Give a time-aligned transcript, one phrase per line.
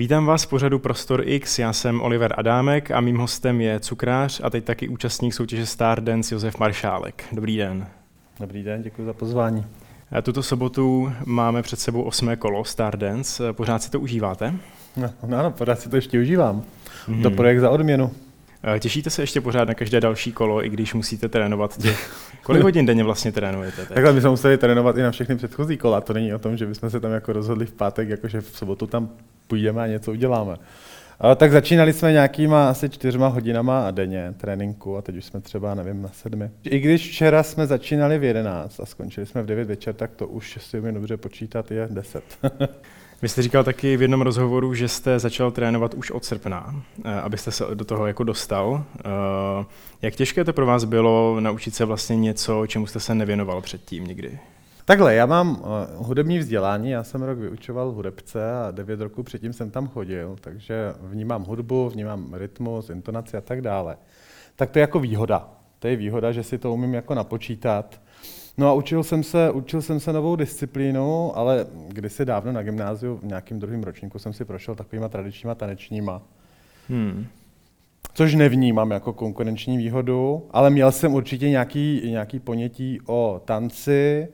[0.00, 4.40] Vítám vás v pořadu Prostor X, já jsem Oliver Adámek a mým hostem je cukrář
[4.44, 7.24] a teď taky účastník soutěže Star Dance Josef Maršálek.
[7.32, 7.86] Dobrý den.
[8.40, 9.66] Dobrý den, děkuji za pozvání.
[10.12, 13.52] A tuto sobotu máme před sebou osmé kolo Star Dance.
[13.52, 14.54] Pořád si to užíváte?
[14.96, 16.62] No, no ano, pořád si to ještě užívám.
[17.08, 17.22] Mm-hmm.
[17.22, 18.10] To projekt za odměnu.
[18.78, 22.16] Těšíte se ještě pořád na každé další kolo, i když musíte trénovat těch...
[22.42, 23.76] Kolik hodin denně vlastně trénujete?
[23.76, 23.88] Teď?
[23.88, 26.00] Takhle my jsme museli trénovat i na všechny předchozí kola.
[26.00, 28.86] To není o tom, že bychom se tam jako rozhodli v pátek, jakože v sobotu
[28.86, 29.08] tam
[29.46, 30.56] půjdeme a něco uděláme.
[31.20, 35.40] A tak začínali jsme nějakýma asi čtyřma hodinama a denně tréninku a teď už jsme
[35.40, 36.50] třeba, nevím, na sedmi.
[36.64, 40.28] I když včera jsme začínali v 11 a skončili jsme v 9 večer, tak to
[40.28, 42.24] už si umím dobře počítat je 10.
[43.22, 47.20] Vy jste říkal taky v jednom rozhovoru, že jste začal trénovat už od srpna, eh,
[47.20, 48.84] abyste se do toho jako dostal.
[48.98, 49.64] Eh,
[50.02, 54.04] jak těžké to pro vás bylo naučit se vlastně něco, čemu jste se nevěnoval předtím
[54.04, 54.38] nikdy?
[54.84, 59.52] Takhle, já mám uh, hudební vzdělání, já jsem rok vyučoval hudebce a devět roků předtím
[59.52, 63.96] jsem tam chodil, takže vnímám hudbu, vnímám rytmus, intonaci a tak dále.
[64.56, 65.48] Tak to je jako výhoda.
[65.78, 68.00] To je výhoda, že si to umím jako napočítat.
[68.60, 73.16] No a učil jsem se, učil jsem se novou disciplínu, ale kdysi dávno na gymnáziu
[73.16, 76.22] v nějakým druhém ročníku jsem si prošel takovýma tradičníma tanečníma.
[76.88, 77.26] Hmm.
[78.14, 84.28] Což nevnímám jako konkurenční výhodu, ale měl jsem určitě nějaký, nějaký ponětí o tanci,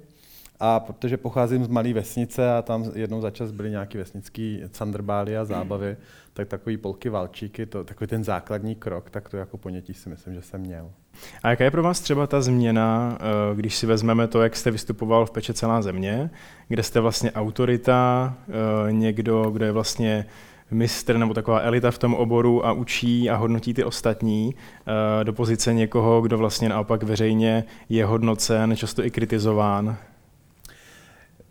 [0.61, 5.37] a protože pocházím z malé vesnice a tam jednou za čas byly nějaké vesnické candrbály
[5.37, 5.97] a zábavy,
[6.33, 10.35] tak takový polky valčíky, to, takový ten základní krok, tak to jako ponětí si myslím,
[10.35, 10.91] že jsem měl.
[11.43, 14.71] A jaká je pro vás třeba ta změna, eh, když si vezmeme to, jak jste
[14.71, 16.31] vystupoval v Peče celá země,
[16.69, 20.27] kde jste vlastně autorita, eh, někdo, kdo je vlastně
[20.71, 25.33] mistr nebo taková elita v tom oboru a učí a hodnotí ty ostatní eh, do
[25.33, 29.97] pozice někoho, kdo vlastně naopak veřejně je hodnocen, často i kritizován.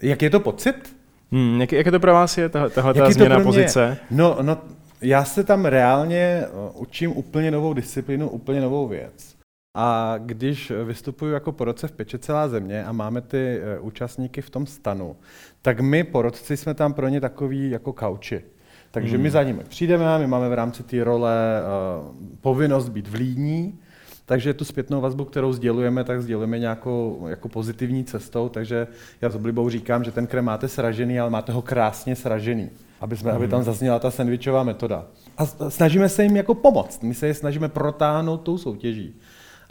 [0.02, 0.96] Jak je to pocit?
[1.32, 3.98] Hmm, jak, jak je to pro vás je tahle ta změna pozice?
[4.12, 4.58] No, no,
[5.02, 9.35] já se tam reálně učím úplně novou disciplínu, úplně novou věc.
[9.78, 14.50] A když vystupuju jako porodce v Peče celá země a máme ty e, účastníky v
[14.50, 15.16] tom stanu,
[15.62, 18.44] tak my porodci jsme tam pro ně takový jako kauči.
[18.92, 19.24] Takže hmm.
[19.24, 23.80] my za nimi přijdeme, my máme v rámci té role uh, povinnost být v líní,
[24.26, 28.88] takže tu zpětnou vazbu, kterou sdělujeme, tak sdělujeme nějakou jako pozitivní cestou, takže
[29.22, 32.70] já s oblibou říkám, že ten krem máte sražený, ale máte ho krásně sražený,
[33.02, 33.38] aby, jsme, mm.
[33.38, 33.66] aby tam mhm.
[33.66, 35.06] zazněla ta sandvičová metoda.
[35.38, 39.16] A snažíme se jim jako pomoct, my se je snažíme protáhnout tou soutěží.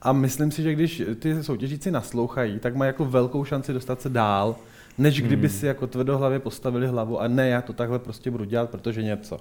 [0.05, 4.09] A myslím si, že když ty soutěžíci naslouchají, tak mají jako velkou šanci dostat se
[4.09, 4.57] dál,
[4.99, 5.57] než kdyby hmm.
[5.57, 9.39] si jako tvrdohlavě postavili hlavu a ne, já to takhle prostě budu dělat, protože něco.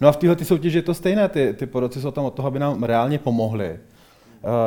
[0.00, 2.48] No a v téhle soutěži je to stejné, ty, ty poroci jsou tam od toho,
[2.48, 3.78] aby nám reálně pomohli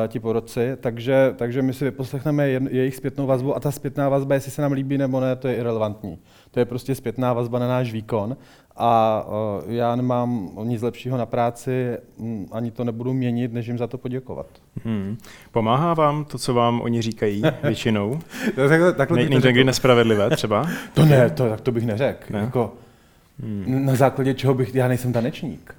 [0.07, 4.51] ti porodci, takže, takže my si vyposlechneme jejich zpětnou vazbu a ta zpětná vazba, jestli
[4.51, 6.19] se nám líbí nebo ne, to je irrelevantní.
[6.51, 8.37] To je prostě zpětná vazba na náš výkon
[8.79, 13.77] a uh, já nemám nic lepšího na práci, m, ani to nebudu měnit, než jim
[13.77, 14.47] za to poděkovat.
[14.83, 15.17] Hmm.
[15.51, 18.19] Pomáhá vám to, co vám oni říkají většinou?
[18.55, 20.65] takhle, takhle ne, Není to někdy nespravedlivé třeba?
[20.93, 22.33] To ne, to, tak to bych neřekl.
[22.33, 22.39] Ne?
[22.39, 22.73] Jako,
[23.39, 23.85] hmm.
[23.85, 25.75] Na základě čeho bych, já nejsem tanečník.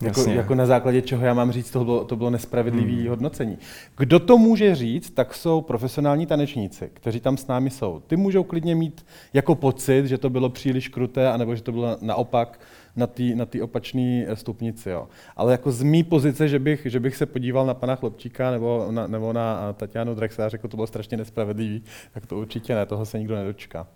[0.00, 3.08] Jako, jako na základě čeho já mám říct, to bylo, to bylo nespravedlivé hmm.
[3.08, 3.58] hodnocení.
[3.96, 8.02] Kdo to může říct, tak jsou profesionální tanečníci, kteří tam s námi jsou.
[8.06, 11.98] Ty můžou klidně mít jako pocit, že to bylo příliš kruté, anebo že to bylo
[12.00, 12.60] naopak
[12.96, 14.90] na té na opačné stupnici.
[14.90, 15.08] Jo.
[15.36, 18.86] Ale jako z mý pozice, že bych, že bych se podíval na pana Chlopčíka nebo
[18.90, 21.82] na, nebo na Tatianu Drexa a řekl, to bylo strašně nespravedlivý,
[22.14, 23.86] tak to určitě ne, toho se nikdo nedočká.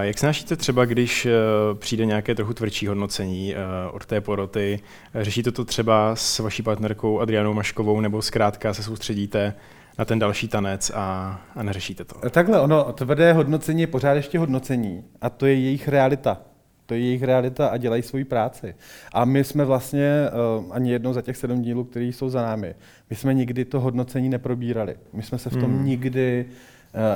[0.00, 1.32] Jak snášíte třeba, když eh,
[1.74, 3.58] přijde nějaké trochu tvrdší hodnocení eh,
[3.90, 4.80] od té poroty?
[5.14, 9.54] Řešíte to třeba s vaší partnerkou Adrianou Maškovou nebo zkrátka se soustředíte
[9.98, 12.30] na ten další tanec a, a neřešíte to?
[12.30, 16.40] Takhle, ono, tvrdé hodnocení je pořád ještě hodnocení a to je jejich realita.
[16.86, 18.74] To je jejich realita a dělají svoji práci.
[19.12, 20.28] A my jsme vlastně
[20.58, 22.74] uh, ani jednou za těch sedm dílů, které jsou za námi,
[23.10, 24.96] my jsme nikdy to hodnocení neprobírali.
[25.12, 25.84] My jsme se v tom hmm.
[25.84, 26.54] nikdy uh,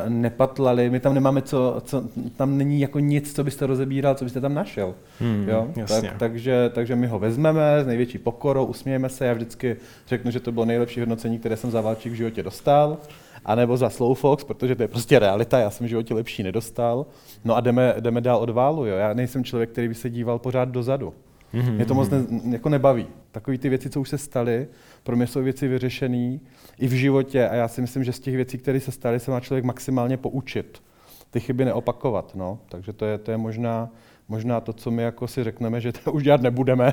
[0.09, 2.05] nepatlali, my tam nemáme co, co,
[2.37, 4.95] tam není jako nic, co byste rozebíral, co byste tam našel.
[5.21, 5.69] Hmm, jo?
[5.89, 9.77] Tak, takže, takže my ho vezmeme s největší pokorou, usmějeme se, já vždycky
[10.09, 12.99] řeknu, že to bylo nejlepší hodnocení, které jsem za Valčík v životě dostal
[13.45, 17.07] anebo za Slowfox, protože to je prostě realita, já jsem v životě lepší nedostal.
[17.45, 18.87] No a jdeme, jdeme dál od válu.
[18.87, 18.97] Jo.
[18.97, 21.15] Já nejsem člověk, který by se díval pořád dozadu.
[21.55, 21.73] Mm-hmm.
[21.73, 23.07] Mě to moc ne, jako nebaví.
[23.33, 24.69] Takové ty věci, co už se staly,
[25.03, 26.39] pro mě jsou věci vyřešené
[26.79, 29.31] i v životě a já si myslím, že z těch věcí, které se staly, se
[29.31, 30.83] má člověk maximálně poučit.
[31.31, 32.35] Ty chyby neopakovat.
[32.35, 32.59] No.
[32.69, 33.89] Takže to je, to je možná,
[34.29, 36.93] možná to, co my jako si řekneme, že to už dělat nebudeme,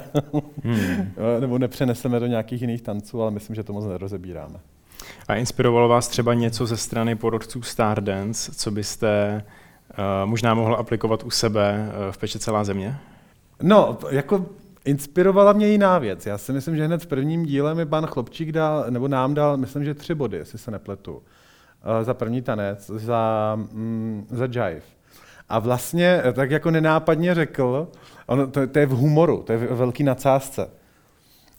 [0.64, 1.12] hmm.
[1.40, 4.60] nebo nepřeneseme do nějakých jiných tanců, ale myslím, že to moc nerozebíráme.
[5.28, 9.44] A inspirovalo vás třeba něco ze strany porodců Stardance, co byste
[9.90, 12.98] uh, možná mohl aplikovat u sebe uh, v Peče celá země?
[13.62, 14.46] No, jako
[14.86, 16.26] Inspirovala mě jiná věc.
[16.26, 19.58] Já si myslím, že hned v prvním díle mi pan Chlopčík dal, nebo nám dal,
[19.58, 21.22] myslím, že tři body, jestli se nepletu.
[21.84, 24.82] Eh, za první tanec, za, mm, za jive.
[25.50, 27.88] A vlastně eh, tak jako nenápadně řekl,
[28.26, 30.70] ono, to, to je v humoru, to je v velký nadsázce,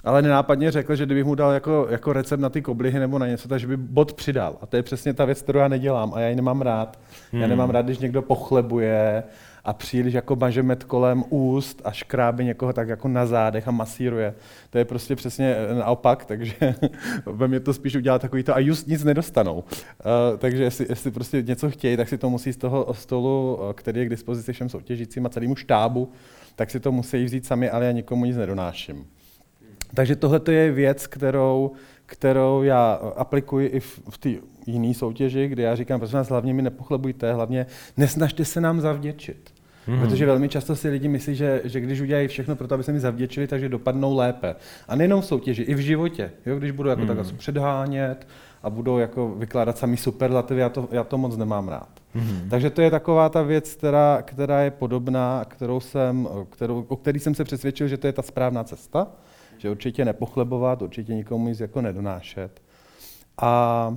[0.05, 3.26] ale nenápadně řekl, že kdybych mu dal jako, jako recept na ty koblihy nebo na
[3.26, 4.56] něco, takže by bod přidal.
[4.61, 6.99] A to je přesně ta věc, kterou já nedělám a já ji nemám rád.
[7.32, 7.43] Hmm.
[7.43, 9.23] Já nemám rád, když někdo pochlebuje
[9.65, 13.71] a příliš jako maže med kolem úst a škrábe někoho tak jako na zádech a
[13.71, 14.35] masíruje.
[14.71, 16.55] To je prostě přesně eh, naopak, takže
[17.27, 19.57] ve mě to spíš udělá takový to a just nic nedostanou.
[19.59, 23.75] Uh, takže jestli, jestli prostě něco chtějí, tak si to musí z toho stolu, eh,
[23.75, 26.12] který je k dispozici všem soutěžícím a celému štábu,
[26.57, 29.07] tak si to musí vzít sami, ale já nikomu nic nedonáším.
[29.95, 31.73] Takže tohle je věc, kterou,
[32.07, 34.31] kterou já aplikuji i v, v té
[34.67, 37.67] jiné soutěži, kde já říkám, prosím vás, hlavně mi nepochlebujte, hlavně
[37.97, 39.51] nesnažte se nám zavděčit.
[39.89, 40.01] Mm-hmm.
[40.01, 42.93] Protože velmi často si lidi myslí, že, že když udělají všechno pro to, aby se
[42.93, 44.55] mi zavděčili, takže dopadnou lépe.
[44.89, 46.31] A nejenom v soutěži, i v životě.
[46.47, 46.59] Jo?
[46.59, 47.27] Když budu jako mm-hmm.
[47.27, 48.27] tak předhánět
[48.62, 51.89] a budou jako vykládat samý superlativy, já to, já to moc nemám rád.
[52.17, 52.49] Mm-hmm.
[52.51, 57.21] Takže to je taková ta věc, která, která je podobná, kterou jsem, kterou, o který
[57.21, 59.07] jsem se přesvědčil, že to je ta správná cesta,
[59.59, 62.62] že určitě nepochlebovat, určitě nikomu nic jako nedonášet.
[63.43, 63.95] A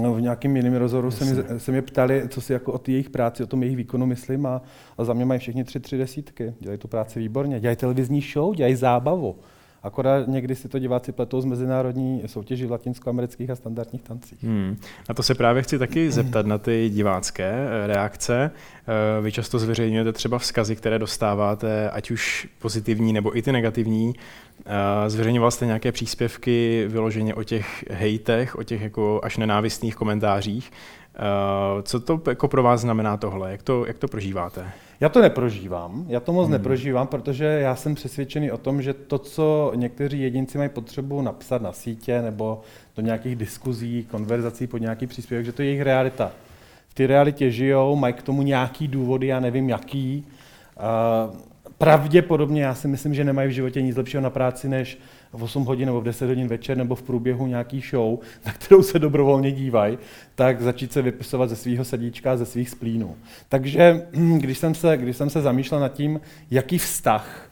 [0.00, 2.90] No, v nějakém jiném rozhovoru se, mi, se mě ptali, co si jako o té
[2.92, 4.62] jejich práci, o tom jejich výkonu myslím a,
[4.98, 6.54] a za mě mají všichni tři, tři desítky.
[6.60, 9.36] Dělají tu práci výborně, dělají televizní show, dělají zábavu.
[9.82, 14.44] Akorát někdy si to diváci pletou z mezinárodní soutěži v latinskoamerických a standardních tancích.
[14.44, 14.76] Hmm.
[15.08, 18.50] Na to se právě chci taky zeptat na ty divácké eh, reakce.
[18.50, 24.14] Eh, vy často zveřejňujete třeba vzkazy, které dostáváte, ať už pozitivní nebo i ty negativní.
[25.06, 30.72] Zveřejňoval jste nějaké příspěvky vyloženě o těch hejtech, o těch jako až nenávistných komentářích.
[31.82, 33.50] Co to jako pro vás znamená tohle?
[33.50, 34.72] Jak to, jak to prožíváte?
[35.00, 36.52] Já to neprožívám, já to moc hmm.
[36.52, 41.62] neprožívám, protože já jsem přesvědčený o tom, že to, co někteří jedinci mají potřebu napsat
[41.62, 42.60] na sítě nebo
[42.96, 46.32] do nějakých diskuzí, konverzací pod nějaký příspěvek, že to je jejich realita.
[46.88, 50.26] V té realitě žijou, mají k tomu nějaký důvody, já nevím jaký.
[51.28, 51.36] Uh,
[51.80, 54.98] pravděpodobně já si myslím, že nemají v životě nic lepšího na práci, než
[55.32, 58.82] v 8 hodin nebo v 10 hodin večer nebo v průběhu nějaký show, na kterou
[58.82, 59.98] se dobrovolně dívají,
[60.34, 63.16] tak začít se vypisovat ze svého sedíčka, ze svých splínů.
[63.48, 64.06] Takže
[64.36, 67.50] když jsem se, když jsem se zamýšlel nad tím, jaký vztah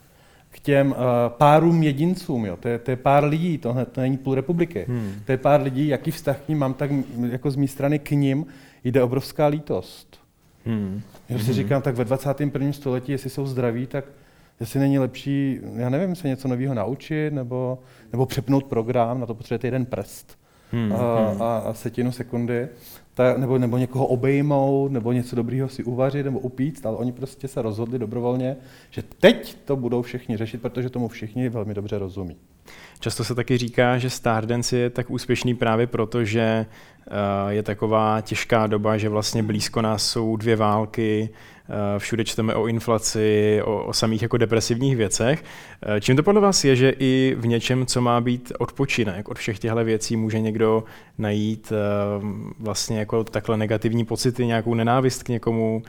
[0.50, 0.96] k těm uh,
[1.28, 2.56] párům jedincům, jo.
[2.56, 5.12] To, je, to je pár lidí, to, to není půl republiky, hmm.
[5.24, 6.90] to je pár lidí, jaký vztah k ním mám, tak
[7.30, 8.46] jako z mé strany k ním
[8.84, 10.27] jde obrovská lítost.
[10.68, 11.00] Hmm.
[11.28, 11.54] Já si hmm.
[11.54, 12.72] říkám, tak ve 21.
[12.72, 14.04] století, jestli jsou zdraví, tak
[14.60, 17.78] jestli není lepší, já nevím, se něco nového naučit, nebo,
[18.12, 20.38] nebo přepnout program, na to potřebujete jeden prst
[20.72, 21.42] hmm, a, hmm.
[21.42, 22.68] a, a setinu sekundy,
[23.14, 27.48] ta, nebo, nebo někoho obejmout, nebo něco dobrého si uvařit, nebo upít, ale oni prostě
[27.48, 28.56] se rozhodli dobrovolně,
[28.90, 32.36] že teď to budou všichni řešit, protože tomu všichni velmi dobře rozumí.
[33.00, 37.14] Často se taky říká, že Stardance je tak úspěšný právě proto, že eh,
[37.48, 41.30] je taková těžká doba, že vlastně blízko nás jsou dvě války,
[41.68, 45.44] eh, všude čteme o inflaci, o, o samých jako depresivních věcech.
[45.82, 49.38] Eh, čím to podle vás je, že i v něčem, co má být odpočinek od
[49.38, 50.84] všech těchto věcí, může někdo
[51.18, 51.72] najít
[52.60, 55.82] vlastně jako takhle negativní pocity, nějakou nenávist k někomu?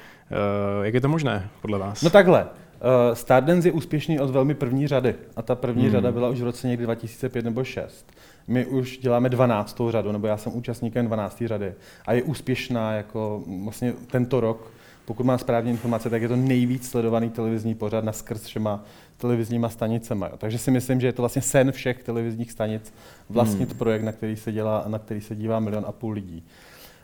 [0.83, 2.01] Jak je to možné podle vás?
[2.01, 2.47] No takhle.
[2.81, 5.91] Uh, Stardance je úspěšný od velmi první řady a ta první hmm.
[5.91, 8.05] řada byla už v roce někdy 2005 nebo 6.
[8.47, 9.81] My už děláme 12.
[9.89, 11.43] řadu, nebo já jsem účastníkem 12.
[11.45, 11.73] řady
[12.05, 14.71] a je úspěšná jako vlastně tento rok.
[15.05, 18.83] Pokud mám správně informace, tak je to nejvíc sledovaný televizní pořad na skrz všema
[19.17, 20.27] televizníma stanicema.
[20.27, 20.33] Jo.
[20.37, 22.93] Takže si myslím, že je to vlastně sen všech televizních stanic
[23.29, 23.77] vlastnit hmm.
[23.77, 26.43] projekt, na který se dělá a na který se dívá milion a půl lidí.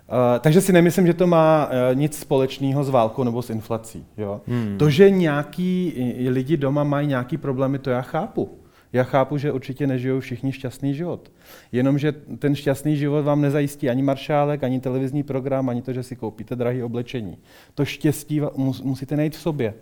[0.07, 4.05] Uh, takže si nemyslím, že to má uh, nic společného s válkou nebo s inflací.
[4.17, 4.41] Jo?
[4.47, 4.77] Hmm.
[4.77, 5.93] To, že nějaký
[6.29, 8.50] lidi doma mají nějaký problémy, to já chápu.
[8.93, 11.31] Já chápu, že určitě nežijou všichni šťastný život.
[11.71, 16.15] Jenomže ten šťastný život vám nezajistí ani maršálek, ani televizní program, ani to, že si
[16.15, 17.38] koupíte drahé oblečení.
[17.74, 18.41] To štěstí
[18.83, 19.74] musíte najít v sobě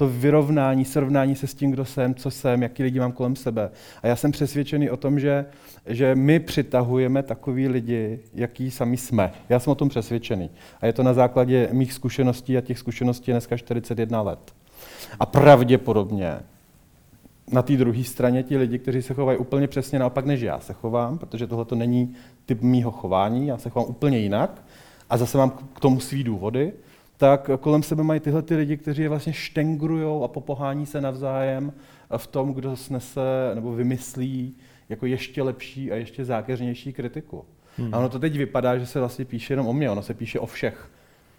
[0.00, 3.70] to vyrovnání, srovnání se s tím, kdo jsem, co jsem, jaký lidi mám kolem sebe.
[4.02, 5.46] A já jsem přesvědčený o tom, že,
[5.86, 9.32] že my přitahujeme takový lidi, jaký sami jsme.
[9.48, 10.50] Já jsem o tom přesvědčený.
[10.80, 14.54] A je to na základě mých zkušeností a těch zkušeností dneska 41 let.
[15.20, 16.34] A pravděpodobně
[17.52, 20.72] na té druhé straně ti lidi, kteří se chovají úplně přesně naopak, než já se
[20.72, 22.14] chovám, protože tohle to není
[22.46, 24.62] typ mýho chování, já se chovám úplně jinak
[25.10, 26.72] a zase mám k tomu svý důvody,
[27.20, 31.72] tak kolem sebe mají tyhle ty lidi, kteří je vlastně štengrujou a popohání se navzájem
[32.16, 33.20] v tom, kdo snese
[33.54, 34.56] nebo vymyslí
[34.88, 37.44] jako ještě lepší a ještě zákeřnější kritiku.
[37.78, 37.94] Hmm.
[37.94, 40.40] A ono to teď vypadá, že se vlastně píše jenom o mě, ono se píše
[40.40, 40.90] o všech.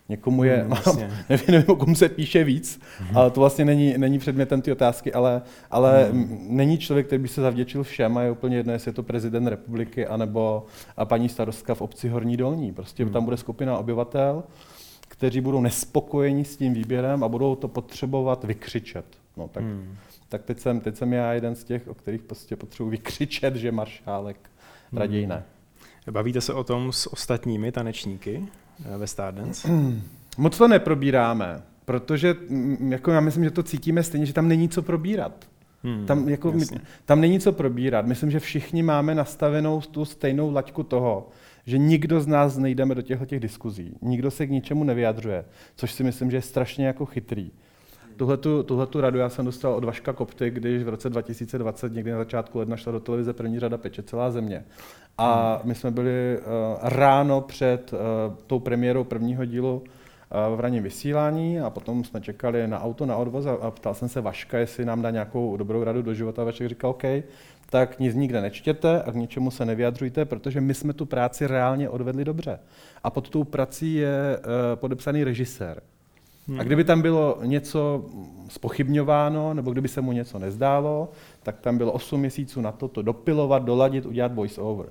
[0.09, 1.11] Někomu je, Hmm, mám, jasně.
[1.29, 2.81] nevím, nevím, o kom se píše víc,
[3.13, 7.27] ale to vlastně není, není předmětem ty otázky, ale, ale m, není člověk, který by
[7.27, 10.65] se zavděčil všem a je úplně jedno, jestli je to prezident republiky anebo
[10.97, 12.73] a paní starostka v obci Horní Dolní.
[12.73, 14.43] Prostě tam bude skupina obyvatel,
[15.21, 19.05] kteří budou nespokojeni s tím výběrem a budou to potřebovat vykřičet.
[19.37, 19.95] No, tak, Hmm.
[20.29, 23.71] tak teď, jsem, teď jsem já jeden z těch, o kterých prostě potřebuji vykřičet, že
[23.71, 24.37] maršálek
[24.93, 25.43] raději ne.
[26.11, 28.43] Bavíte se o tom s ostatními tanečníky
[28.93, 29.67] eh, ve Stardance?
[30.37, 34.69] Moc to neprobíráme, protože mm, jako já myslím, že to cítíme stejně, že tam není
[34.69, 35.45] co probírat.
[35.83, 36.79] Hmm, Tam, jako, jasně.
[37.05, 38.05] tam není co probírat.
[38.05, 41.29] Myslím, že všichni máme nastavenou tu stejnou laťku toho,
[41.65, 43.97] že nikdo z nás nejdeme do těchto těch diskuzí.
[44.01, 47.51] Nikdo se k ničemu nevyjadřuje, což si myslím, že je strašně jako chytrý.
[48.15, 52.17] Tuhletu, tuhletu radu já jsem dostal od Vaška Kopty, když v roce 2020, někdy na
[52.17, 54.63] začátku ledna, šla do televize první řada Peče celá země.
[55.17, 56.43] A my jsme byli uh,
[56.81, 57.99] ráno před uh,
[58.47, 63.15] tou premiérou prvního dílu uh, v ranním vysílání a potom jsme čekali na auto, na
[63.15, 66.41] odvoz a, a ptal jsem se Vaška, jestli nám dá nějakou dobrou radu do života.
[66.41, 67.03] A Vašek říkal, OK,
[67.71, 71.89] tak nic nikde nečtěte a k ničemu se nevyjadřujte, protože my jsme tu práci reálně
[71.89, 72.59] odvedli dobře.
[73.03, 74.43] A pod tou prací je uh,
[74.75, 75.81] podepsaný režisér.
[76.59, 78.05] A kdyby tam bylo něco
[78.49, 81.11] spochybňováno, nebo kdyby se mu něco nezdálo,
[81.43, 84.85] tak tam bylo 8 měsíců na to, to dopilovat, doladit, udělat voice over.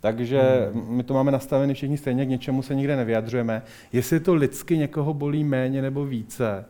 [0.00, 3.62] Takže my to máme nastavené všichni stejně, k něčemu se nikde nevyjadřujeme.
[3.92, 6.64] Jestli to lidsky někoho bolí méně nebo více,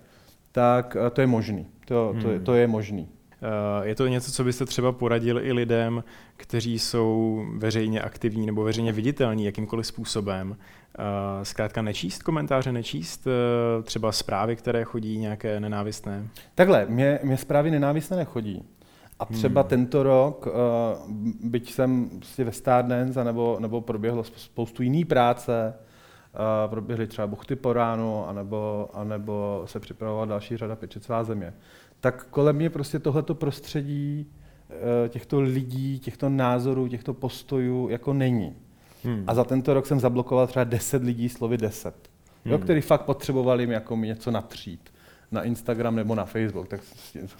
[0.52, 1.66] tak eh, to je možný.
[1.84, 3.08] To, to, je, to je možný.
[3.42, 6.04] Eh, Je to něco, co byste třeba poradil i lidem,
[6.36, 10.56] kteří jsou veřejně aktivní nebo veřejně viditelní jakýmkoliv způsobem?
[10.98, 16.28] Eh, Zkrátka nečíst komentáře, nečíst eh, třeba zprávy, které chodí nějaké nenávistné?
[16.54, 18.62] Takhle, mě, mě zprávy nenávistné nechodí.
[19.18, 19.68] A třeba hmm.
[19.68, 20.48] tento rok,
[21.42, 25.74] byť jsem prostě ve Stardance, nebo, nebo proběhlo sp- spoustu jiný práce,
[26.34, 31.54] uh, proběhly třeba buchty po ránu, anebo, anebo se připravovala další řada Peče celá země,
[32.02, 34.26] tak kolem mě prostě tohleto prostředí
[34.68, 38.56] uh, těchto lidí, těchto názorů, těchto postojů jako není.
[39.04, 39.24] Hmm.
[39.26, 41.94] A za tento rok jsem zablokoval třeba 10 lidí, slovy 10,
[42.44, 42.62] jo, Hmm.
[42.64, 44.90] který fakt potřebovali mi jako mi něco natřít
[45.30, 46.80] na Instagram nebo na Facebook, tak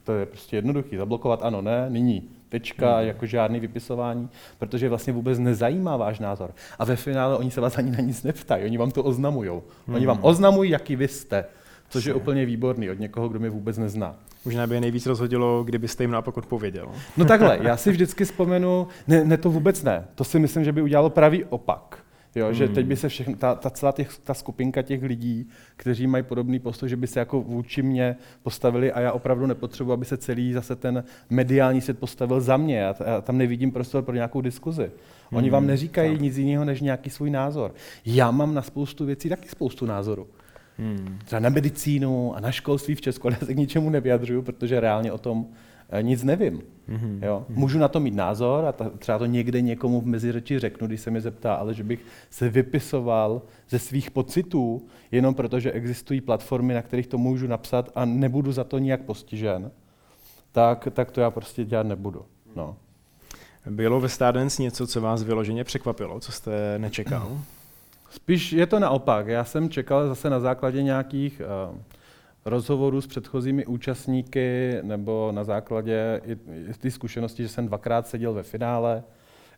[0.04, 0.96] to je prostě jednoduchý.
[0.96, 2.28] Zablokovat ano, ne, nyní.
[2.48, 3.06] Tečka, Hmm.
[3.06, 4.28] jako žádný vypisování,
[4.58, 6.50] protože vlastně vůbec nezajímá váš názor.
[6.78, 9.62] A ve finále oni se vás ani na nic neptají, oni vám to oznamujou.
[9.94, 11.44] Oni vám oznamují, jaký vy jste,
[11.92, 14.16] což je úplně výborný od někoho, kdo mě vůbec nezná.
[14.44, 16.88] Možná by je nejvíc rozhodilo, kdybyste jim naopak odpověděl.
[17.16, 20.72] No takhle, já si vždycky vzpomenu, ne, ne to vůbec ne, to si myslím, že
[20.72, 21.98] by udělalo pravý opak.
[22.34, 22.54] Jo, hmm.
[22.54, 26.24] že teď by se všechno, ta, ta celá těch, ta skupinka těch lidí, kteří mají
[26.24, 30.16] podobný postoj, že by se jako vůči mě postavili a já opravdu nepotřebuji, aby se
[30.16, 32.78] celý zase ten mediální svět postavil za mě.
[32.78, 34.90] Já, já tam nevidím prostor pro nějakou diskuzi.
[35.32, 36.20] Oni vám Hmm, neříkají tak.
[36.20, 37.74] nic jiného než nějaký svůj názor.
[38.06, 40.26] Já mám na spoustu věcí taky spoustu názorů.
[40.82, 41.18] Hmm.
[41.24, 44.80] Třeba na medicínu a na školství v Česku, ale já se k ničemu nevyjadřuju, protože
[44.80, 45.46] reálně o tom
[45.90, 46.62] eh, nic nevím.
[46.88, 47.20] Mhm.
[47.22, 47.46] Jo?
[47.48, 51.00] Můžu na to mít názor a ta, třeba to někde někomu v meziřeči řeknu, když
[51.00, 56.20] se mi zeptá, ale že bych se vypisoval ze svých pocitů, jenom proto, že existují
[56.20, 59.70] platformy, na kterých to můžu napsat a nebudu za to nijak postižen,
[60.52, 62.24] tak, tak to já prostě dělat nebudu.
[62.56, 62.76] No.
[63.70, 67.40] Bylo ve Stardance něco, co vás vyloženě překvapilo, co jste nečekal?
[68.12, 69.26] Spíš je to naopak.
[69.26, 71.78] Já jsem čekal zase na základě nějakých uh,
[72.44, 76.32] rozhovorů s předchozími účastníky nebo na základě i,
[76.70, 79.02] i ty zkušenosti, že jsem dvakrát seděl ve finále,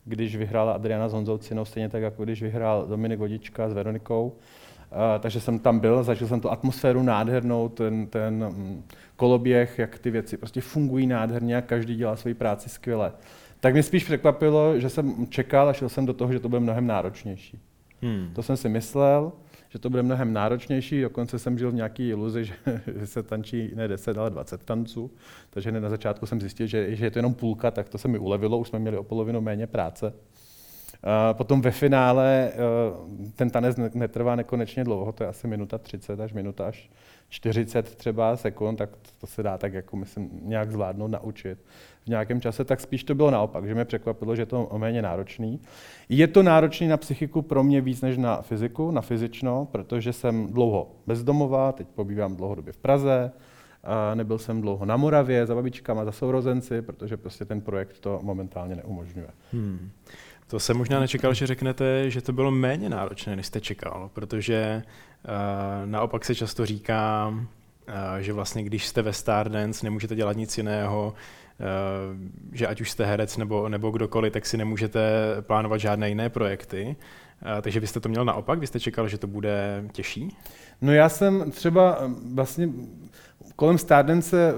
[0.04, 4.26] když vyhrála Adriana s Honzou Cinou, stejně tak, jako když vyhrál Dominik Vodička s Veronikou.
[4.26, 8.84] Uh, takže jsem tam byl, zažil jsem tu atmosféru nádhernou, ten, ten mm,
[9.16, 13.12] koloběh, jak ty věci prostě fungují nádherně a každý dělá svoji práci skvěle.
[13.60, 16.60] Tak mě spíš překvapilo, že jsem čekal a šel jsem do toho, že to bude
[16.60, 17.60] mnohem náročnější.
[18.04, 18.30] Hmm.
[18.34, 19.32] To jsem si myslel,
[19.68, 22.54] že to bude mnohem náročnější, dokonce jsem žil v nějaké iluzi, že,
[22.98, 25.10] že se tančí ne 10, ale 20 tanců,
[25.50, 28.18] takže na začátku jsem zjistil, že, že je to jenom půlka, tak to se mi
[28.18, 30.12] ulevilo, už jsme měli o polovinu méně práce.
[31.32, 36.20] Potom ve finále eh, ten tanec ne- netrvá nekonečně dlouho, to je asi minuta 30
[36.20, 36.90] až minuta až
[37.34, 41.58] 40 třeba sekund, tak to se dá tak jako myslím nějak zvládnout, naučit
[42.04, 45.02] v nějakém čase, tak spíš to bylo naopak, že mě překvapilo, že je to méně
[45.02, 45.60] náročný.
[46.08, 50.46] Je to náročný na psychiku pro mě víc než na fyziku, na fyzično, protože jsem
[50.46, 53.32] dlouho bezdomová, teď pobývám dlouhodobě v Praze,
[53.84, 58.20] a nebyl jsem dlouho na Moravě za babičkama, za sourozenci, protože prostě ten projekt to
[58.22, 59.28] momentálně neumožňuje.
[59.52, 59.90] Hmm.
[60.46, 64.82] To jsem možná nečekal, že řeknete, že to bylo méně náročné, než jste čekal, protože
[65.84, 71.14] naopak se často říká, uh, že vlastně když jste ve Stardance, nemůžete dělat nic jiného,
[71.60, 71.66] uh,
[72.52, 75.00] že ať už jste herec nebo, nebo kdokoliv, tak si nemůžete
[75.40, 76.96] plánovat žádné jiné projekty.
[77.62, 78.58] takže byste to měl naopak?
[78.58, 80.36] Vy jste čekal, že to bude těžší?
[80.80, 81.98] No já jsem třeba
[82.34, 82.68] vlastně
[83.56, 84.54] kolem Stardance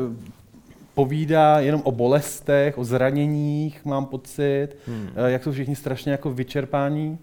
[0.96, 5.10] povídá jenom o bolestech, o zraněních, mám pocit, hmm.
[5.26, 7.18] jak jsou všichni strašně jako vyčerpání.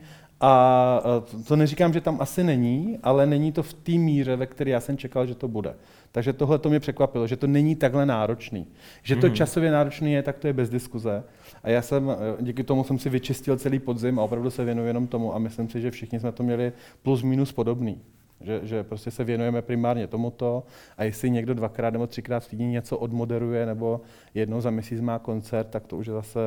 [0.45, 1.01] A
[1.47, 4.79] to neříkám, že tam asi není, ale není to v té míře, ve které já
[4.79, 5.75] jsem čekal, že to bude.
[6.11, 8.67] Takže tohle to mě překvapilo, že to není takhle náročný.
[9.03, 9.33] Že to mm.
[9.33, 11.23] časově náročný je, tak to je bez diskuze.
[11.63, 14.87] A já jsem, eh, díky tomu jsem si vyčistil celý podzim a opravdu se věnuji
[14.87, 16.73] jenom tomu a myslím si, že všichni jsme to měli
[17.03, 18.01] plus minus podobný.
[18.41, 20.63] Že, že prostě se věnujeme primárně tomuto
[20.97, 24.01] a jestli někdo dvakrát nebo třikrát v týdně něco odmoderuje nebo
[24.33, 26.39] jednou za měsíc má koncert, tak to už je zase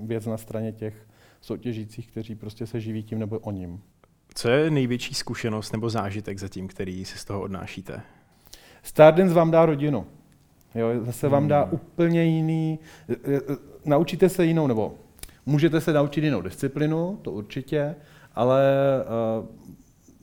[0.00, 0.94] věc na straně těch
[1.40, 3.80] soutěžících, kteří prostě se živí tím nebo o ním.
[4.34, 8.00] Co je největší zkušenost nebo zážitek zatím, který si z toho odnášíte?
[8.82, 10.06] Stardance vám dá rodinu.
[10.74, 11.72] Jo, zase vám dá hmm.
[11.72, 12.78] úplně jiný,
[13.08, 13.40] e, e,
[13.84, 14.94] naučíte se jinou, nebo
[15.46, 17.94] můžete se naučit jinou disciplinu, to určitě,
[18.34, 18.62] ale
[19.40, 19.46] uh,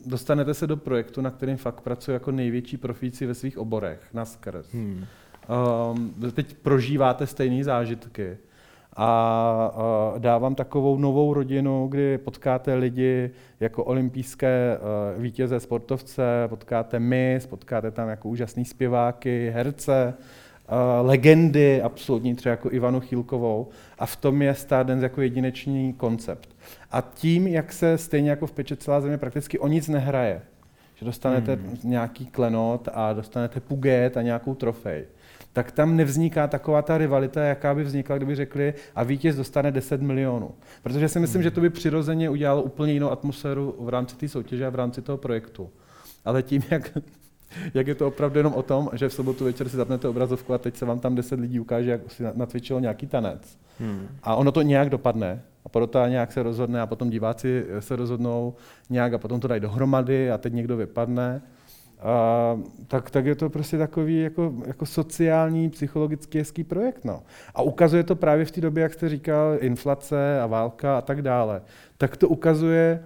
[0.06, 4.26] dostanete se do projektu, na kterým fakt pracují jako největší profíci ve svých oborech, na
[4.26, 4.74] skrz.
[4.74, 5.06] Hmm.
[5.92, 8.38] Um, teď prožíváte stejné zážitky
[8.98, 9.72] a
[10.18, 14.78] dávám takovou novou rodinu, kdy potkáte lidi jako olympijské e,
[15.22, 20.14] vítěze sportovce, potkáte my, potkáte tam jako úžasný zpěváky, herce,
[20.68, 23.68] e, legendy, absolutní, třeba jako Ivanu Chýlkovou.
[24.00, 26.50] A v tom je Stardance jako jedinečný koncept.
[26.92, 30.42] A tím, jak se stejně jako v Peče celá země prakticky o nic nehraje,
[30.96, 31.78] že dostanete hmm.
[31.84, 35.06] nějaký klenot a dostanete puget a nějakou trofej,
[35.58, 40.02] tak tam nevzniká taková ta rivalita, jaká by vznikla, kdyby řekli, a vítěz dostane 10
[40.02, 40.52] milionů.
[40.84, 44.66] Protože si myslím, že to by přirozeně udělalo úplně jinou atmosféru v rámci té soutěže
[44.66, 45.70] a v rámci toho projektu.
[46.26, 46.98] Ale tím, jak,
[47.74, 50.58] jak je to opravdu jenom o tom, že v sobotu večer si zapnete obrazovku a
[50.58, 53.58] teď se vám tam 10 lidí ukáže, jak si natvičilo nějaký tanec.
[53.80, 54.08] Hmm.
[54.24, 55.42] A ono to nějak dopadne.
[55.66, 58.54] A porota nějak se rozhodne a potom diváci se rozhodnou
[58.90, 61.42] nějak a potom to dají dohromady a teď někdo vypadne.
[62.00, 67.06] A, tak, tak je to prostě takový jako, jako sociální, psychologický hezký projekt.
[67.06, 67.24] No.
[67.56, 71.22] A ukazuje to právě v té době, jak jste říkal, inflace a válka a tak
[71.22, 71.62] dále.
[71.98, 73.04] Tak to ukazuje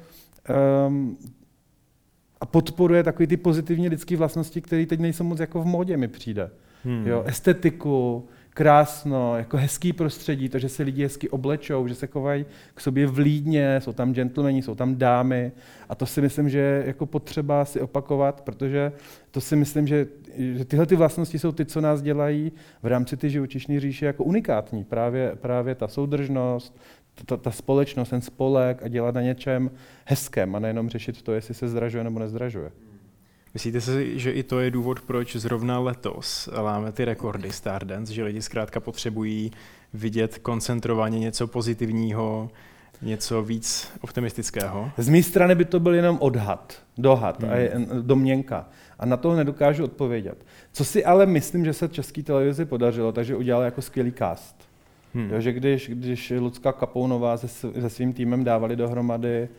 [0.88, 1.18] um,
[2.42, 6.08] a podporuje takové ty pozitivní lidské vlastnosti, které teď nejsou moc jako v módě, mi
[6.08, 6.50] přijde.
[6.84, 7.08] Hmm.
[7.08, 12.46] Jo, estetiku, krásno, jako hezký prostředí, to, že se lidi hezky oblečou, že se chovají
[12.74, 15.52] k sobě vlídně, jsou tam gentlemani, jsou tam dámy
[15.90, 18.92] a to si myslím, že je jako potřeba si opakovat, protože
[19.32, 22.52] to si myslím, že, že tyhle ty vlastnosti jsou ty, co nás dělají
[22.84, 24.84] v rámci ty živočišní říše jako unikátní.
[24.84, 26.80] Právě, právě ta soudržnost,
[27.26, 29.72] ta, ta společnost, ten spolek a dělat na něčem
[30.06, 32.72] hezkém a nejenom řešit to, jestli se zdražuje nebo nezdražuje.
[33.54, 38.24] Myslíte si, že i to je důvod, proč zrovna letos láme ty rekordy Stardance, že
[38.24, 39.52] lidi zkrátka potřebují
[39.94, 42.50] vidět koncentrovaně něco pozitivního,
[43.02, 44.92] něco víc optimistického?
[44.98, 47.52] Z mé strany by to byl jenom odhad, dohad hmm.
[47.52, 47.56] a
[48.02, 48.70] domněnka.
[49.00, 50.46] A na to nedokážu odpovědět.
[50.72, 54.56] Co si ale myslím, že se české televizi podařilo, takže udělali jako skvělý cast.
[55.14, 55.30] Hmm.
[55.30, 59.50] Jo, že když, když Lucka Kapounová se, se svým týmem dávali dohromady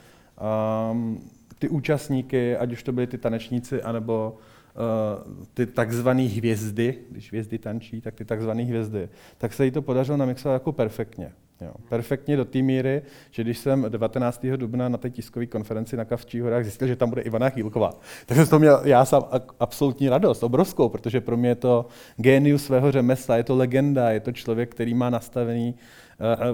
[0.92, 1.30] um,
[1.62, 7.58] ty účastníky, ať už to byly ty tanečníci, anebo uh, ty takzvané hvězdy, když hvězdy
[7.58, 11.32] tančí, tak ty takzvané hvězdy, tak se jí to podařilo namixovat jako perfektně.
[11.60, 11.72] Jo.
[11.88, 14.46] Perfektně do té míry, že když jsem 19.
[14.56, 17.90] dubna na té tiskové konferenci na Kavčích horách zjistil, že tam bude Ivana Chýlková,
[18.26, 19.24] tak jsem to měl já sám
[19.60, 24.20] absolutní radost, obrovskou, protože pro mě je to génius svého řemesla, je to legenda, je
[24.20, 25.74] to člověk, který má nastavený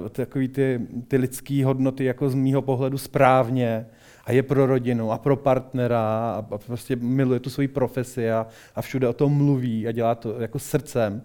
[0.01, 3.87] uh, takový ty, ty lidské hodnoty jako z mýho pohledu správně,
[4.29, 8.47] a je pro rodinu a pro partnera a, a prostě miluje tu svoji profesi a,
[8.75, 11.23] a všude o tom mluví a dělá to jako srdcem.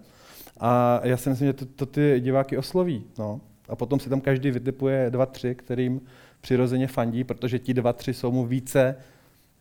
[0.59, 3.03] A já si myslím, že to, to ty diváky osloví.
[3.19, 3.41] No.
[3.69, 6.01] A potom si tam každý vytipuje dva, tři, kterým
[6.41, 8.95] přirozeně fandí, protože ti dva, tři jsou mu více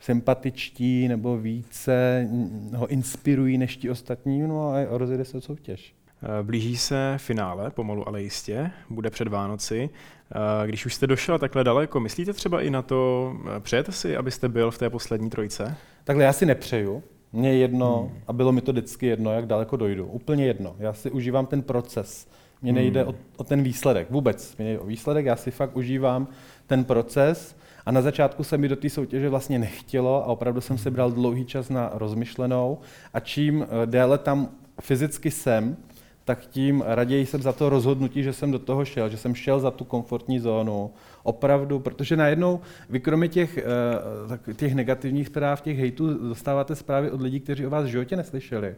[0.00, 2.28] sympatičtí nebo více
[2.74, 5.94] ho inspirují než ti ostatní, no a rozjede se soutěž.
[6.42, 9.90] Blíží se finále, pomalu ale jistě, bude před Vánoci.
[10.34, 14.16] Eh, když už jste došel takhle daleko, myslíte třeba i na to, eh, přejete si,
[14.16, 15.76] abyste byl v té poslední trojce?
[16.04, 17.02] Takhle já si nepřeju.
[17.32, 18.20] Mně je jedno, hmm.
[18.26, 20.06] a bylo mi to vždycky jedno, jak daleko dojdu.
[20.06, 20.76] Úplně jedno.
[20.78, 22.28] Já si užívám ten proces.
[22.62, 23.10] Mně nejde hmm.
[23.10, 24.10] o, o ten výsledek.
[24.10, 24.56] Vůbec.
[24.56, 26.28] Mně nejde o výsledek, já si fakt užívám
[26.66, 27.56] ten proces.
[27.86, 31.10] A na začátku se mi do té soutěže vlastně nechtělo a opravdu jsem si bral
[31.10, 32.78] dlouhý čas na rozmyšlenou.
[33.14, 34.48] A čím déle tam
[34.80, 35.76] fyzicky jsem,
[36.24, 39.61] tak tím raději jsem za to rozhodnutí, že jsem do toho šel, že jsem šel
[39.61, 40.90] za tu komfortní zónu.
[41.22, 47.20] Opravdu, protože najednou vy kromě těch, eh, těch negativních zpráv, těch hejtů, dostáváte zprávy od
[47.20, 48.74] lidí, kteří o vás v životě neslyšeli.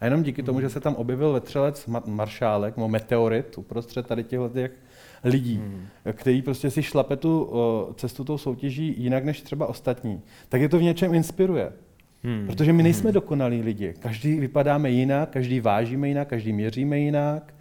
[0.00, 4.48] A jenom díky tomu, že se tam objevil vetřelec maršálek, nebo meteorit uprostřed tady těchto
[4.48, 4.70] těch
[5.24, 5.86] lidí, hmm.
[6.12, 7.50] který prostě si šlape tu
[7.96, 11.72] cestu tou soutěží jinak než třeba ostatní, tak je to v něčem inspiruje.
[12.24, 12.46] Hmm.
[12.46, 13.14] Protože my nejsme hmm.
[13.14, 13.94] dokonalí lidi.
[13.98, 17.54] Každý vypadáme jinak, každý vážíme jinak, každý měříme jinak.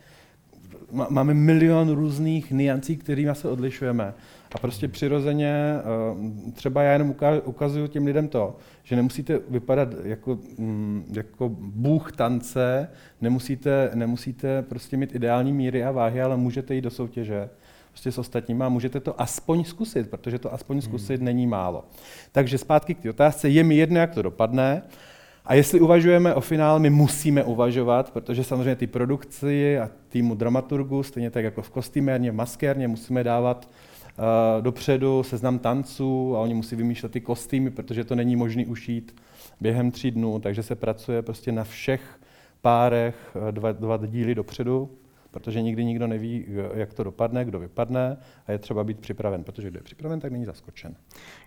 [1.09, 4.13] Máme milion různých niancí, kterými se odlišujeme.
[4.55, 10.39] A prostě přirozeně, eh, třeba já jenom ukazuju těm lidem to, že nemusíte vypadat jako,
[10.57, 12.89] mm, jako bůh tance,
[13.21, 17.49] nemusíte, nemusíte prostě mít ideální míry a váhy, ale můžete jít do soutěže
[17.91, 20.81] prostě s ostatníma a můžete to aspoň zkusit, protože to aspoň hmm.
[20.81, 21.25] zkusit hmm.
[21.25, 21.83] není málo.
[22.31, 24.81] Takže zpátky k té otázce, je mi jedno, jak to dopadne,
[25.45, 31.03] a jestli uvažujeme o finále, my musíme uvažovat, protože samozřejmě ty produkci a týmu dramaturgu,
[31.03, 33.69] stejně tak jako v kostýmérně, v maskérně, musíme dávat
[34.17, 39.15] uh, dopředu seznam tanců a oni musí vymýšlet ty kostýmy, protože to není možné ušít
[39.61, 42.19] během tří dnů, takže se pracuje prostě na všech
[42.61, 43.15] párech
[43.47, 44.89] eh, dva, dva díly dopředu,
[45.31, 48.17] protože nikdy nikdo neví, jak to dopadne, kdo vypadne
[48.47, 50.95] a je třeba být připraven, protože kdo je připraven, tak není zaskočen.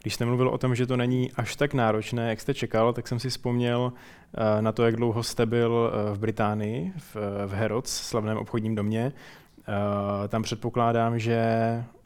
[0.02, 3.08] Když jste mluvil o tom, že to není až tak náročné, jak jste čekal, tak
[3.08, 3.92] jsem si vzpomněl
[4.34, 6.92] eh, na to, jak dlouho jste byl v Británii,
[7.46, 9.12] v, Herods, slavném obchodním domě.
[10.28, 11.38] Tam předpokládám, že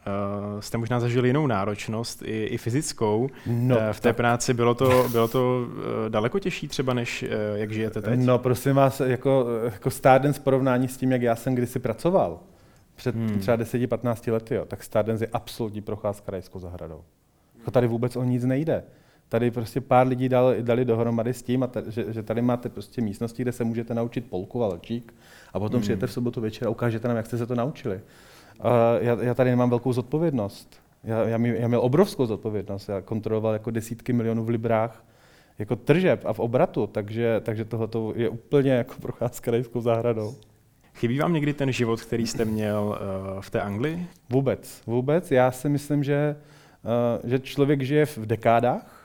[0.08, 3.28] Uh, jste možná zažili jinou náročnost, i, i fyzickou.
[3.46, 4.16] No, uh, v té tak.
[4.16, 5.74] práci bylo to, bylo to uh,
[6.08, 8.20] daleko těžší třeba, než uh, jak žijete teď?
[8.20, 12.40] No prosím vás, jako, jako Stardance v porovnání s tím, jak já jsem kdysi pracoval,
[12.96, 13.38] před hmm.
[13.38, 17.02] třeba 10-15 lety, jo, tak Stardance je absolutní procházka rajskou zahradou.
[17.58, 18.84] Jako tady vůbec o nic nejde.
[19.28, 22.68] Tady prostě pár lidí dali, dali dohromady s tím, a tady, že, že tady máte
[22.68, 25.14] prostě místnosti, kde se můžete naučit polku a lčík
[25.52, 25.82] a potom hmm.
[25.82, 28.00] přijete v sobotu večer a ukážete nám, jak jste se to naučili
[29.00, 30.80] já, já tady nemám velkou zodpovědnost.
[31.04, 32.88] Já, já, já měl obrovskou zodpovědnost.
[32.88, 35.04] Já kontroloval jako desítky milionů v librách
[35.58, 40.34] jako tržeb a v obratu, takže, takže tohle je úplně jako procházka rajskou zahradou.
[40.94, 42.98] Chybí vám někdy ten život, který jste měl
[43.34, 44.06] uh, v té Anglii?
[44.30, 45.30] Vůbec, vůbec.
[45.30, 46.36] Já si myslím, že,
[47.22, 48.97] uh, že člověk žije v dekádách,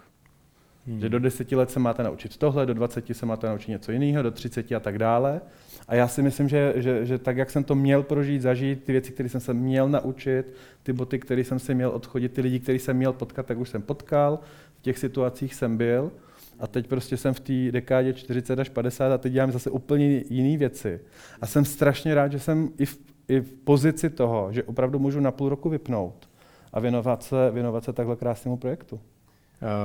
[0.87, 0.99] hmm.
[0.99, 4.23] že do deseti let se máte naučit tohle, do 20 se máte naučit něco jiného,
[4.23, 5.41] do 30 a tak dále.
[5.87, 8.91] A já si myslím, že, že, že tak, jak jsem to měl prožít, zažít, ty
[8.91, 12.59] věci, které jsem se měl naučit, ty boty, které jsem si měl odchodit, ty lidi,
[12.59, 14.39] který jsem měl potkat, tak už jsem potkal,
[14.79, 16.11] v těch situacích jsem byl.
[16.59, 20.23] A teď prostě jsem v té dekádě 40 až 50 a teď dělám zase úplně
[20.29, 20.99] jiné věci.
[21.41, 25.19] A jsem strašně rád, že jsem i v, i v pozici toho, že opravdu můžu
[25.19, 26.29] na půl roku vypnout
[26.73, 28.99] a věnovat se, věnovat se takhle krásnému projektu.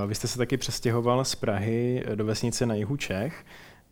[0.06, 3.44] Vy jste se taky přestěhoval z Prahy do vesnice na jihu Čech.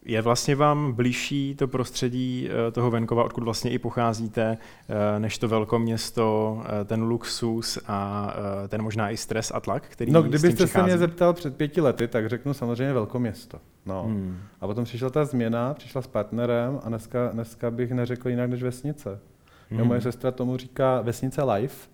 [0.08, 5.38] Je vlastně vám blížší to prostředí eh, toho venkova, odkud vlastně i pocházíte, eh, než
[5.38, 8.32] to velkoměsto, eh, ten luxus a
[8.68, 12.08] ten možná i stres a tlak, který No, kdybyste se mě zeptal před pěti lety,
[12.08, 13.58] tak řeknu samozřejmě velkoměsto.
[13.86, 14.02] No.
[14.02, 14.38] Hmm.
[14.60, 18.62] A potom přišla ta změna, přišla s partnerem a dneska, dneska bych neřekl jinak než
[18.62, 19.18] vesnice.
[19.70, 19.86] Hmm.
[19.86, 21.88] moje sestra tomu říká vesnice life.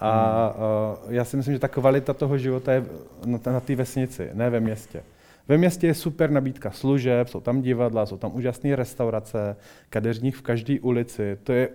[0.00, 1.08] A hmm.
[1.08, 2.84] uh, já si myslím, že ta kvalita toho života je
[3.26, 5.02] na, na té vesnici, ne ve městě.
[5.48, 9.56] Ve městě je super nabídka služeb, jsou tam divadla, jsou tam úžasné restaurace,
[9.90, 11.38] kadeřník v každé ulici.
[11.42, 11.68] To je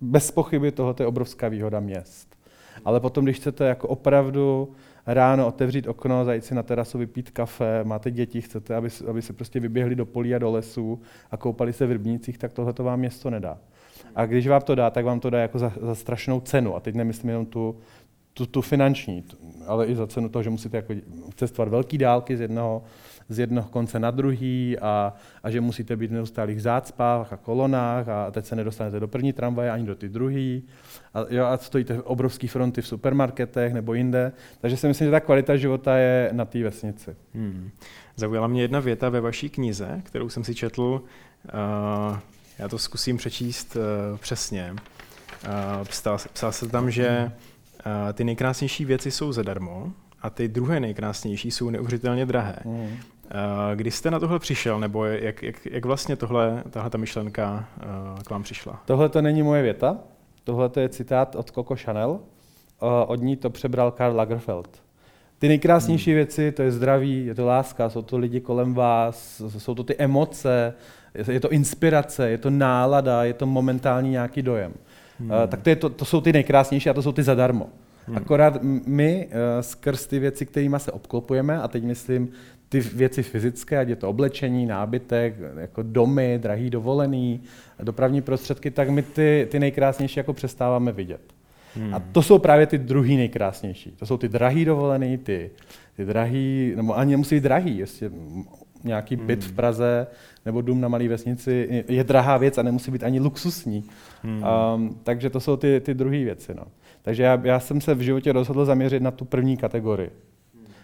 [0.00, 2.36] bez pochyby tohle je obrovská výhoda měst.
[2.84, 4.72] Ale potom, když chcete jako opravdu
[5.06, 9.32] ráno otevřít okno, zajít si na terasu, vypít kafe, máte děti, chcete, aby, aby se
[9.32, 12.84] prostě vyběhli do polí a do lesů a koupali se v rybnících, tak tohle to
[12.84, 13.58] vám město nedá.
[14.14, 16.76] A když vám to dá, tak vám to dá jako za, za strašnou cenu.
[16.76, 17.76] A teď nemyslím jenom tu,
[18.34, 19.24] tu, tu finanční,
[19.66, 20.94] ale i za cenu toho, že musíte jako
[21.36, 22.82] cestovat velké dálky z jednoho,
[23.28, 28.08] z jednoho konce na druhý a, a že musíte být v neustálých zácpách a kolonách
[28.08, 30.60] a teď se nedostanete do první tramvaje ani do ty druhé.
[31.14, 34.32] A, jo, a stojíte obrovské fronty v supermarketech nebo jinde.
[34.60, 37.16] Takže si myslím, že ta kvalita života je na té vesnici.
[37.34, 37.70] Hmm.
[38.16, 41.02] Zaujala mě jedna věta ve vaší knize, kterou jsem si četl.
[41.44, 42.18] Uh,
[42.58, 44.74] já to zkusím přečíst uh, přesně.
[44.74, 47.32] Uh, psal, psal se tam, že hmm
[48.12, 52.56] ty nejkrásnější věci jsou zadarmo a ty druhé nejkrásnější jsou neuvěřitelně drahé.
[52.64, 52.96] Mm.
[53.74, 57.68] Kdy jste na tohle přišel, nebo jak, jak, jak vlastně tohle, tahle ta myšlenka
[58.26, 58.82] k vám přišla?
[58.84, 59.98] Tohle to není moje věta,
[60.44, 62.20] tohle je citát od Coco Chanel,
[63.06, 64.82] od ní to přebral Karl Lagerfeld.
[65.38, 66.16] Ty nejkrásnější hmm.
[66.16, 69.96] věci, to je zdraví, je to láska, jsou to lidi kolem vás, jsou to ty
[69.96, 70.74] emoce,
[71.14, 74.72] je to inspirace, je to nálada, je to momentální nějaký dojem.
[75.20, 75.30] Hmm.
[75.30, 77.68] Uh, tak to, je to, to jsou ty nejkrásnější a to jsou ty zadarmo.
[78.06, 78.16] Hmm.
[78.16, 82.28] Akorát my uh, skrz ty věci, kterými se obklopujeme, a teď myslím
[82.68, 87.40] ty věci fyzické, ať je to oblečení, nábytek, jako domy, drahý dovolený,
[87.82, 91.20] dopravní prostředky, tak my ty, ty nejkrásnější jako přestáváme vidět.
[91.76, 91.94] Hmm.
[91.94, 93.90] A to jsou právě ty druhý nejkrásnější.
[93.90, 95.50] To jsou ty drahý dovolený, ty,
[95.96, 98.10] ty drahý, nebo ani nemusí být drahý, jestli
[98.84, 100.06] nějaký byt v Praze
[100.46, 103.84] nebo dům na malé vesnici je drahá věc a nemusí být ani luxusní.
[104.22, 104.44] Hmm.
[104.74, 106.54] Um, takže to jsou ty, ty druhé věci.
[106.54, 106.64] No.
[107.02, 110.10] Takže já, já jsem se v životě rozhodl zaměřit na tu první kategorii.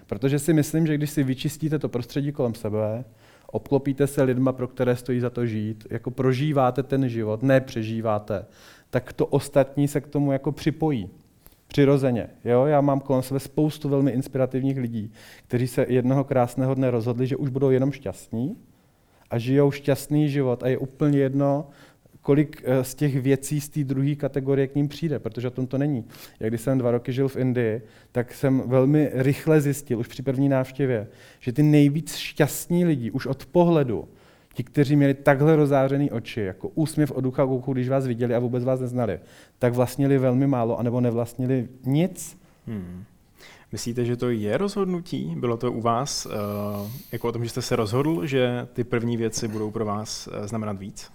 [0.07, 3.05] Protože si myslím, že když si vyčistíte to prostředí kolem sebe,
[3.47, 8.47] obklopíte se lidma, pro které stojí za to žít, jako prožíváte ten život, ne přežíváte,
[8.91, 11.11] tak to ostatní se k tomu jako připojí.
[11.71, 12.29] Přirozeně.
[12.45, 12.65] Jo?
[12.65, 15.13] Já mám kolem sebe spoustu velmi inspirativních lidí,
[15.47, 18.57] kteří se jednoho krásného dne rozhodli, že už budou jenom šťastní
[19.31, 21.67] a žijou šťastný život a je úplně jedno,
[22.21, 25.67] kolik eh, z těch věcí z té druhé kategorie k ním přijde, protože o tom
[25.67, 26.05] to není.
[26.41, 30.23] Jak když jsem dva roky žil v Indii, tak jsem velmi rychle zjistil, už při
[30.23, 31.07] první návštěvě,
[31.41, 34.09] že ty nejvíc šťastní lidi už od pohledu,
[34.55, 38.35] ti, kteří měli takhle rozářený oči, jako úsměv od ducha k uchu, když vás viděli
[38.35, 39.21] a vůbec vás neznali,
[39.59, 42.39] tak vlastnili velmi málo, anebo nevlastnili nic.
[42.67, 43.05] Hmm.
[43.73, 45.35] Myslíte, že to je rozhodnutí?
[45.39, 46.33] Bylo to u vás uh,
[47.13, 50.47] jako o tom, že jste se rozhodl, že ty první věci budou pro vás uh,
[50.47, 51.11] znamenat víc?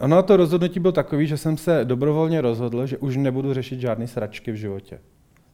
[0.00, 4.06] Ono to rozhodnutí bylo takový, že jsem se dobrovolně rozhodl, že už nebudu řešit žádné
[4.06, 5.00] sračky v životě.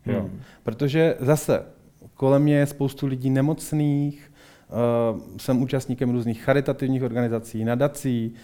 [0.07, 0.20] Jo.
[0.20, 0.40] Hmm.
[0.62, 1.62] Protože zase
[2.14, 4.33] kolem mě je spoustu lidí nemocných,
[5.37, 8.35] jsem účastníkem různých charitativních organizací, nadací,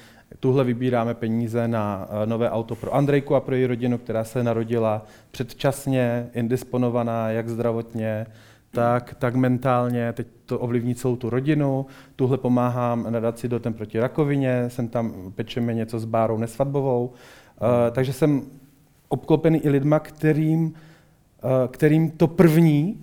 [0.41, 4.45] Tuhle vybíráme peníze na uh, nové auto pro Andrejku a pro její rodinu, která se
[4.45, 8.27] narodila předčasně, indisponovaná, jak zdravotně,
[8.71, 14.65] tak, tak mentálně, teď to ovlivní celou tu rodinu, tuhle pomáhám nadaci dotem proti rakovině,
[14.69, 18.43] jsem tam, pečeme něco s Bárou Nesvadbovou, uh, takže jsem
[19.09, 20.75] obklopený i lidma, kterým,
[21.71, 23.03] kterým to první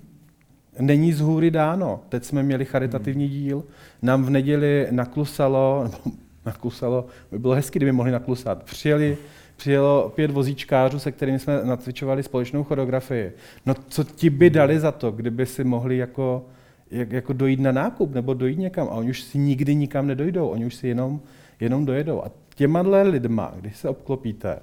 [0.80, 2.00] není z hůry dáno.
[2.08, 3.34] Teď jsme měli charitativní hmm.
[3.34, 3.64] díl,
[4.02, 5.96] nám v neděli naklusalo, nebo
[6.46, 8.62] naklusalo, by bylo hezky, kdyby mohli naklusat.
[8.62, 9.16] Přijeli
[9.56, 13.32] přijelo pět vozíčkářů, se kterými jsme nacvičovali společnou choreografii.
[13.66, 16.46] No co ti by dali za to, kdyby si mohli jako,
[16.90, 20.48] jak, jako dojít na nákup nebo dojít někam a oni už si nikdy nikam nedojdou,
[20.48, 21.20] oni už si jenom,
[21.60, 22.24] jenom dojedou.
[22.24, 24.58] A těma lidma, když se obklopíte,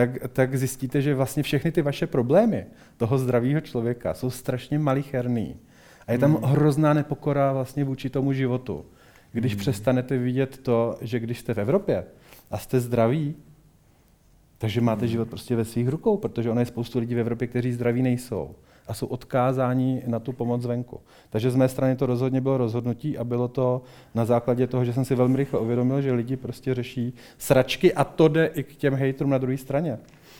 [0.00, 5.56] tak, tak zjistíte, že vlastně všechny ty vaše problémy toho zdravého člověka jsou strašně malicherný.
[6.06, 6.44] A je tam hmm.
[6.44, 8.84] hrozná nepokora vlastně vůči tomu životu.
[9.32, 9.60] Když hmm.
[9.60, 12.04] přestanete vidět to, že když jste v Evropě
[12.50, 13.34] a jste zdraví,
[14.58, 17.72] takže máte život prostě ve svých rukou, protože ono je spoustu lidí v Evropě, kteří
[17.72, 18.54] zdraví nejsou
[18.90, 21.00] a jsou odkázáni na tu pomoc zvenku.
[21.30, 23.82] Takže z mé strany to rozhodně bylo rozhodnutí a bylo to
[24.14, 28.04] na základě toho, že jsem si velmi rychle uvědomil, že lidi prostě řeší sračky a
[28.04, 29.98] to jde i k těm hejtrům na druhé straně.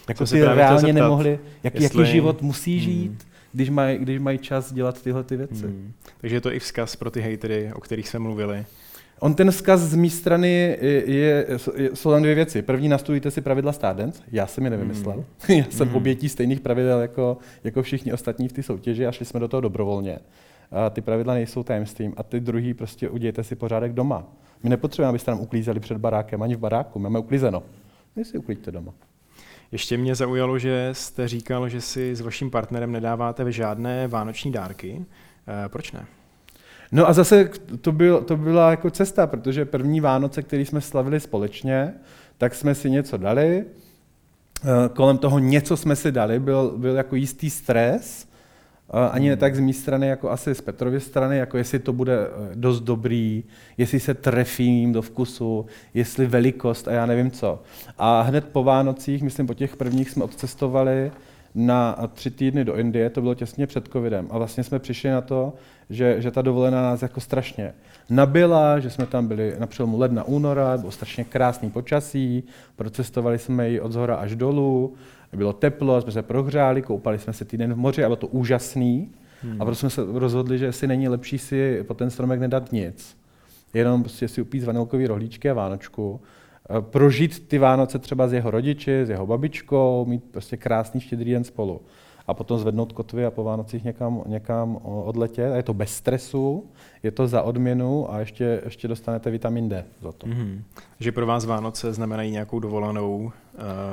[0.09, 2.01] Jako si reálně zeptat, nemohli, jak, jestli...
[2.01, 2.83] jaký život musí hmm.
[2.83, 3.31] žít, hmm.
[3.53, 5.65] když mají když maj čas dělat tyhle ty věci.
[5.65, 5.93] Hmm.
[6.21, 8.65] Takže je to i vzkaz pro ty hejtery, o kterých jsme mluvili.
[9.23, 11.47] On ten vzkaz z mé strany je, je,
[11.93, 12.61] jsou tam dvě věci.
[12.61, 14.23] První, nastudujte si pravidla Stardance.
[14.31, 15.17] Já jsem je nevymyslel.
[15.17, 15.55] Mm.
[15.57, 15.95] Já jsem mm.
[15.95, 19.61] obětí stejných pravidel jako, jako všichni ostatní v té soutěži a šli jsme do toho
[19.61, 20.19] dobrovolně.
[20.71, 22.13] A ty pravidla nejsou tajemstvím.
[22.17, 24.23] A ty druhý prostě udějte si pořádek doma.
[24.63, 26.99] My nepotřebujeme, abyste nám uklízeli před barákem, ani v baráku.
[26.99, 27.63] Máme uklízeno.
[28.15, 28.93] Vy si uklíďte doma.
[29.71, 35.05] Ještě mě zaujalo, že jste říkal, že si s vaším partnerem nedáváte žádné vánoční dárky.
[35.65, 36.05] E, proč ne?
[36.91, 37.49] No a zase
[37.81, 41.93] to, byl, to byla jako cesta, protože první Vánoce, který jsme slavili společně,
[42.37, 43.65] tak jsme si něco dali,
[44.63, 48.27] eh, kolem toho něco jsme si dali, byl, byl jako jistý stres,
[48.93, 51.93] eh, ani ne tak z mé strany, jako asi z Petrově strany, jako jestli to
[51.93, 53.43] bude eh, dost dobrý,
[53.77, 57.63] jestli se trefím do vkusu, jestli velikost a já nevím co.
[57.97, 61.11] A hned po Vánocích, myslím po těch prvních, jsme odcestovali
[61.55, 64.27] na tři týdny do Indie, to bylo těsně před covidem.
[64.29, 65.53] A vlastně jsme přišli na to,
[65.89, 67.73] že, že ta dovolená nás jako strašně
[68.09, 72.43] nabila, že jsme tam byli na přelomu ledna, února, bylo strašně krásný počasí,
[72.75, 74.93] procestovali jsme ji od zhora až dolů,
[75.33, 79.09] bylo teplo, jsme se prohřáli, koupali jsme se týden v moři a bylo to úžasný.
[79.43, 79.61] Hmm.
[79.61, 83.17] A proto jsme se rozhodli, že si není lepší si po ten stromek nedat nic.
[83.73, 86.21] Jenom prostě si upít vanilkový rohlíčky a vánočku
[86.79, 91.43] prožít ty Vánoce třeba s jeho rodiči, s jeho babičkou, mít prostě krásný štědrý den
[91.43, 91.81] spolu.
[92.27, 95.51] A potom zvednout kotvy a po Vánocích někam, někam odletět.
[95.51, 96.65] A je to bez stresu,
[97.03, 100.27] je to za odměnu a ještě, ještě dostanete vitamin D za to.
[100.27, 100.61] Mm-hmm.
[100.99, 103.31] Že pro vás Vánoce znamenají nějakou dovolenou, uh,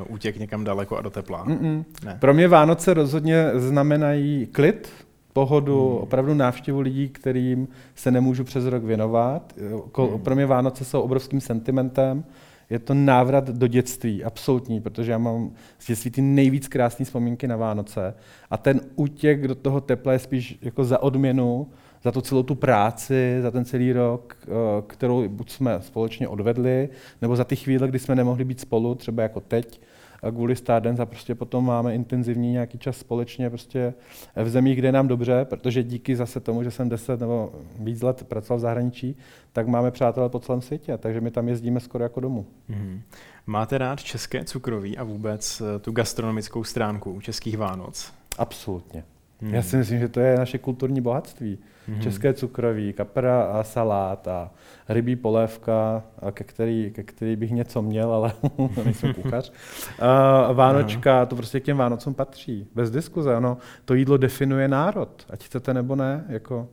[0.09, 1.47] útěk někam daleko a do tepla?
[1.47, 1.85] Mm-mm.
[2.05, 2.17] Ne.
[2.21, 4.93] Pro mě Vánoce rozhodně znamenají klid,
[5.33, 6.03] pohodu, mm.
[6.03, 9.55] opravdu návštěvu lidí, kterým se nemůžu přes rok věnovat.
[9.99, 10.21] Mm.
[10.21, 12.25] Pro mě Vánoce jsou obrovským sentimentem
[12.71, 17.49] je to návrat do dětství, absolutní, protože já mám z dětství ty nejvíc krásné vzpomínky
[17.49, 18.15] na Vánoce.
[18.51, 21.67] A ten útěk do toho tepla je spíš jako za odměnu,
[22.05, 24.49] za to celou tu práci, za ten celý rok, eh,
[24.87, 26.89] kterou buď jsme společně odvedli,
[27.23, 29.81] nebo za ty chvíle, kdy jsme nemohli být spolu, třeba jako teď,
[30.23, 33.95] a kvůli Stardance a prostě potom máme intenzivní nějaký čas společně prostě
[34.37, 38.03] v zemích, kde je nám dobře, protože díky zase tomu, že jsem 10 nebo víc
[38.03, 39.17] let pracoval v zahraničí,
[39.53, 42.47] tak máme přátelé po celém světě, takže my tam jezdíme skoro jako domů.
[42.71, 43.01] Mm-hmm.
[43.47, 48.13] Máte rád české cukroví a vůbec eh, tu gastronomickou stránku českých Vánoc?
[48.39, 49.05] Absolutně.
[49.41, 49.55] Hmm.
[49.55, 51.59] Já si myslím, že to je naše kulturní bohatství.
[51.89, 52.01] Hmm.
[52.01, 54.51] České cukroví, kapra a salát a
[54.89, 58.33] rybí polévka, a ke, který, ke který bych něco měl, ale
[58.85, 59.53] nejsem kuchař.
[59.99, 62.67] A Vánočka, to prostě k těm Vánocům patří.
[62.75, 63.37] Bez diskuze.
[63.37, 66.25] Ono, to jídlo definuje národ, ať chcete nebo ne.
[66.29, 66.69] Jako,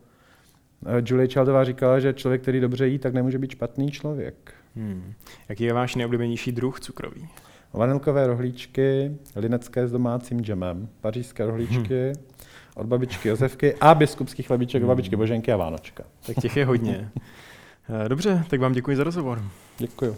[0.85, 4.53] eh, Julie Childová říkala, že člověk, který dobře jí, tak nemůže být špatný člověk.
[4.75, 5.13] Hmm.
[5.49, 7.27] Jaký je váš nejoblíbenější druh cukroví?
[7.73, 12.34] Vanilkové rohlíčky, linecké s domácím džemem, pařížské rohlíčky, hmm.
[12.75, 16.03] Od babičky Josefky a biskupský chlebíček od babičky Boženky a Vánočka.
[16.25, 17.11] Tak těch je hodně.
[18.07, 19.41] Dobře, tak vám děkuji za rozhovor.
[19.77, 20.17] Děkuji.